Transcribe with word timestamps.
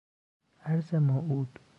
ارض 0.65 0.95
موعود 0.95 1.59